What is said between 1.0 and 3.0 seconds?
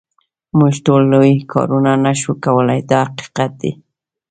لوی کارونه نه شو کولای دا